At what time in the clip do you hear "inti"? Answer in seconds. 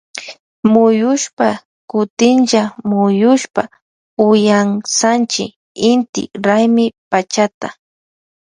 5.89-6.23